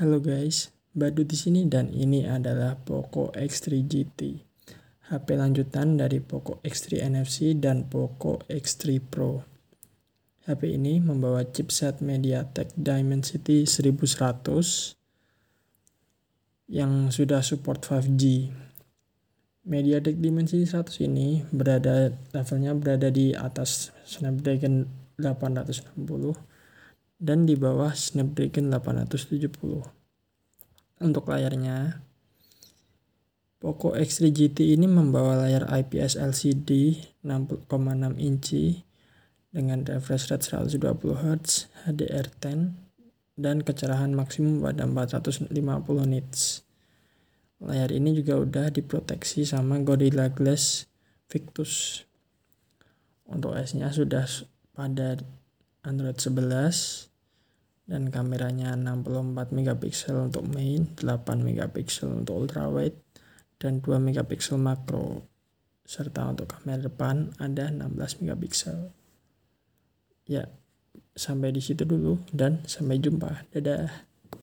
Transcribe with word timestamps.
Halo 0.00 0.16
guys, 0.16 0.72
Badu 0.96 1.28
di 1.28 1.36
sini 1.36 1.68
dan 1.68 1.92
ini 1.92 2.24
adalah 2.24 2.72
Poco 2.72 3.28
X3 3.36 3.84
GT. 3.84 4.32
HP 5.12 5.26
lanjutan 5.36 6.00
dari 6.00 6.24
Poco 6.24 6.56
X3 6.64 7.04
NFC 7.04 7.52
dan 7.60 7.84
Poco 7.84 8.40
X3 8.48 8.96
Pro. 8.96 9.44
HP 10.48 10.80
ini 10.80 11.04
membawa 11.04 11.44
chipset 11.44 12.00
MediaTek 12.00 12.80
Dimensity 12.80 13.68
1100 13.68 14.96
yang 16.72 17.12
sudah 17.12 17.44
support 17.44 17.84
5G. 17.84 18.48
MediaTek 19.68 20.16
Dimensity 20.16 20.64
100 20.64 20.96
ini 21.12 21.44
berada 21.52 22.16
levelnya 22.32 22.72
berada 22.72 23.12
di 23.12 23.36
atas 23.36 23.92
Snapdragon 24.08 24.88
860 25.20 26.40
dan 27.20 27.44
di 27.44 27.52
bawah 27.52 27.92
Snapdragon 27.92 28.72
870. 28.72 29.84
Untuk 31.04 31.24
layarnya, 31.28 32.00
Poco 33.60 33.92
X3 33.92 34.32
GT 34.32 34.72
ini 34.72 34.88
membawa 34.88 35.44
layar 35.44 35.68
IPS 35.68 36.16
LCD 36.16 36.96
6,6 37.20 37.68
inci 38.16 38.88
dengan 39.52 39.84
refresh 39.84 40.32
rate 40.32 40.48
120 40.48 40.80
Hz, 40.96 41.68
HDR10, 41.84 42.72
dan 43.36 43.60
kecerahan 43.60 44.16
maksimum 44.16 44.64
pada 44.64 44.88
450 44.88 45.52
nits. 46.08 46.64
Layar 47.60 47.92
ini 47.92 48.16
juga 48.16 48.40
udah 48.40 48.72
diproteksi 48.72 49.44
sama 49.44 49.76
Gorilla 49.84 50.32
Glass 50.32 50.88
Victus. 51.28 52.08
Untuk 53.28 53.52
OS-nya 53.52 53.92
sudah 53.92 54.24
pada 54.72 55.20
Android 55.84 56.16
11 56.16 57.09
dan 57.90 58.06
kameranya 58.14 58.78
64 58.78 59.50
megapiksel 59.50 60.30
untuk 60.30 60.46
main, 60.46 60.94
8 60.94 61.42
megapiksel 61.42 62.22
untuk 62.22 62.46
ultrawide 62.46 62.94
dan 63.58 63.82
2 63.82 63.98
megapiksel 63.98 64.62
makro. 64.62 65.26
Serta 65.82 66.30
untuk 66.30 66.46
kamera 66.46 66.86
depan 66.86 67.34
ada 67.42 67.66
16 67.66 68.22
megapiksel. 68.22 68.94
Ya, 70.30 70.46
sampai 71.18 71.50
di 71.50 71.58
situ 71.58 71.82
dulu 71.82 72.22
dan 72.30 72.62
sampai 72.70 73.02
jumpa. 73.02 73.50
Dadah. 73.50 74.09